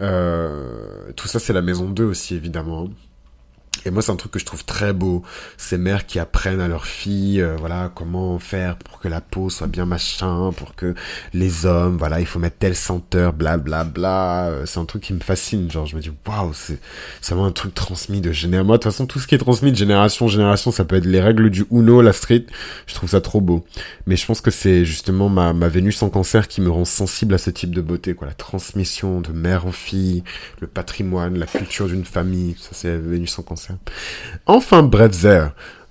Euh, 0.00 1.12
tout 1.16 1.28
ça, 1.28 1.38
c'est 1.38 1.52
la 1.52 1.62
maison 1.62 1.88
2 1.88 2.04
aussi, 2.04 2.34
évidemment. 2.34 2.88
Et 3.86 3.90
moi, 3.90 4.02
c'est 4.02 4.12
un 4.12 4.16
truc 4.16 4.32
que 4.32 4.38
je 4.38 4.44
trouve 4.44 4.64
très 4.64 4.92
beau. 4.92 5.22
Ces 5.56 5.78
mères 5.78 6.06
qui 6.06 6.18
apprennent 6.18 6.60
à 6.60 6.68
leurs 6.68 6.84
filles, 6.86 7.40
euh, 7.40 7.56
voilà, 7.58 7.90
comment 7.94 8.38
faire 8.38 8.76
pour 8.76 8.98
que 9.00 9.08
la 9.08 9.20
peau 9.20 9.48
soit 9.48 9.66
bien 9.66 9.86
machin, 9.86 10.50
pour 10.54 10.74
que 10.74 10.94
les 11.32 11.64
hommes, 11.64 11.96
voilà, 11.96 12.20
il 12.20 12.26
faut 12.26 12.38
mettre 12.38 12.58
telle 12.58 12.76
senteur, 12.76 13.32
bla 13.32 13.56
bla 13.56 13.84
bla. 13.84 14.48
Euh, 14.48 14.66
c'est 14.66 14.78
un 14.80 14.84
truc 14.84 15.02
qui 15.02 15.14
me 15.14 15.20
fascine. 15.20 15.70
Genre, 15.70 15.86
je 15.86 15.96
me 15.96 16.00
dis, 16.02 16.10
waouh, 16.26 16.52
c'est, 16.52 16.78
c'est 17.20 17.34
vraiment 17.34 17.48
un 17.48 17.52
truc 17.52 17.74
transmis 17.74 18.20
de 18.20 18.32
génération. 18.32 18.66
Moi, 18.66 18.76
de 18.76 18.82
toute 18.82 18.92
façon, 18.92 19.06
tout 19.06 19.18
ce 19.18 19.26
qui 19.26 19.34
est 19.34 19.38
transmis 19.38 19.72
de 19.72 19.76
génération 19.76 20.26
en 20.26 20.28
génération, 20.28 20.70
ça 20.70 20.84
peut 20.84 20.96
être 20.96 21.06
les 21.06 21.20
règles 21.20 21.48
du 21.50 21.64
Uno, 21.70 22.02
la 22.02 22.12
street. 22.12 22.46
Je 22.86 22.94
trouve 22.94 23.08
ça 23.08 23.20
trop 23.20 23.40
beau. 23.40 23.64
Mais 24.06 24.16
je 24.16 24.26
pense 24.26 24.40
que 24.40 24.50
c'est 24.50 24.84
justement 24.84 25.28
ma, 25.28 25.52
ma 25.52 25.68
Vénus 25.68 26.02
en 26.02 26.10
cancer 26.10 26.48
qui 26.48 26.60
me 26.60 26.70
rend 26.70 26.84
sensible 26.84 27.34
à 27.34 27.38
ce 27.38 27.50
type 27.50 27.74
de 27.74 27.80
beauté, 27.80 28.14
quoi. 28.14 28.26
La 28.26 28.34
transmission 28.34 29.20
de 29.20 29.32
mère 29.32 29.66
en 29.66 29.72
fille, 29.72 30.22
le 30.60 30.66
patrimoine, 30.66 31.38
la 31.38 31.46
culture 31.46 31.86
d'une 31.86 32.04
famille. 32.04 32.56
Ça, 32.58 32.70
c'est 32.72 32.96
Vénus 32.96 33.38
en 33.38 33.42
cancer. 33.42 33.69
Enfin 34.46 34.82
bref. 34.82 35.24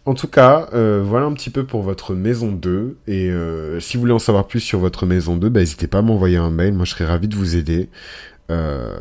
En 0.05 0.15
tout 0.15 0.27
cas, 0.27 0.67
euh, 0.73 1.03
voilà 1.05 1.27
un 1.27 1.33
petit 1.33 1.51
peu 1.51 1.65
pour 1.65 1.83
votre 1.83 2.15
maison 2.15 2.51
2. 2.51 2.97
Et 3.07 3.29
euh, 3.29 3.79
si 3.79 3.95
vous 3.95 4.01
voulez 4.01 4.13
en 4.13 4.19
savoir 4.19 4.47
plus 4.47 4.59
sur 4.59 4.79
votre 4.79 5.05
maison 5.05 5.35
2, 5.35 5.49
bah, 5.49 5.59
n'hésitez 5.59 5.87
pas 5.87 5.99
à 5.99 6.01
m'envoyer 6.01 6.37
un 6.37 6.49
mail. 6.49 6.73
Moi, 6.73 6.85
je 6.85 6.91
serais 6.91 7.05
ravi 7.05 7.27
de 7.27 7.35
vous 7.35 7.55
aider. 7.55 7.89
Euh, 8.49 8.97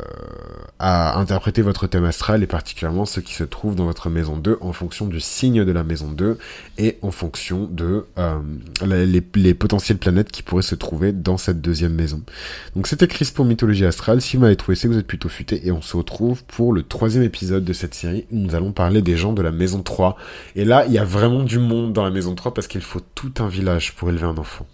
à 0.81 1.19
interpréter 1.19 1.61
votre 1.61 1.87
thème 1.87 2.05
astral 2.05 2.41
et 2.41 2.47
particulièrement 2.47 3.05
ce 3.05 3.19
qui 3.19 3.33
se 3.33 3.43
trouve 3.43 3.75
dans 3.75 3.83
votre 3.83 4.09
maison 4.09 4.37
2 4.37 4.59
en 4.61 4.71
fonction 4.71 5.07
du 5.07 5.19
signe 5.19 5.65
de 5.65 5.71
la 5.73 5.83
maison 5.83 6.09
2 6.09 6.37
et 6.77 6.97
en 7.01 7.11
fonction 7.11 7.67
de 7.69 8.05
euh, 8.17 8.39
les, 8.85 9.21
les, 9.35 9.53
potentielles 9.53 9.97
planètes 9.97 10.31
qui 10.31 10.41
pourraient 10.41 10.61
se 10.61 10.75
trouver 10.75 11.11
dans 11.11 11.37
cette 11.37 11.59
deuxième 11.59 11.93
maison. 11.93 12.21
Donc 12.77 12.87
c'était 12.87 13.07
Chris 13.07 13.29
pour 13.33 13.43
Mythologie 13.43 13.85
Astrale. 13.85 14.21
Si 14.21 14.37
vous 14.37 14.43
m'avez 14.43 14.55
trouvé, 14.55 14.75
c'est 14.75 14.87
que 14.87 14.93
vous 14.93 14.99
êtes 14.99 15.07
plutôt 15.07 15.27
futé 15.27 15.67
et 15.67 15.71
on 15.73 15.81
se 15.81 15.97
retrouve 15.97 16.45
pour 16.45 16.71
le 16.71 16.83
troisième 16.83 17.23
épisode 17.23 17.65
de 17.65 17.73
cette 17.73 17.93
série 17.93 18.25
où 18.31 18.37
nous 18.37 18.55
allons 18.55 18.71
parler 18.71 19.01
des 19.01 19.17
gens 19.17 19.33
de 19.33 19.41
la 19.41 19.51
maison 19.51 19.83
3. 19.83 20.15
Et 20.55 20.63
là, 20.63 20.85
il 20.85 20.93
y 20.93 20.97
a 20.97 21.03
vraiment 21.03 21.43
du 21.43 21.59
monde 21.59 21.91
dans 21.91 22.03
la 22.03 22.11
maison 22.11 22.35
3 22.35 22.53
parce 22.53 22.67
qu'il 22.67 22.81
faut 22.81 23.01
tout 23.15 23.33
un 23.39 23.49
village 23.49 23.95
pour 23.95 24.09
élever 24.09 24.27
un 24.27 24.37
enfant. 24.37 24.65